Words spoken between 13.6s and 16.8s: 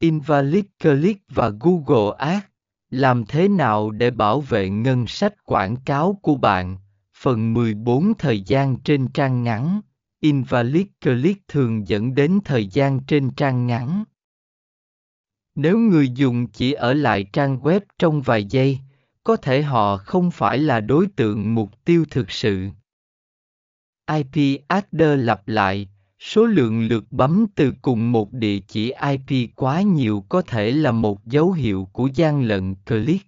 ngắn. Nếu người dùng chỉ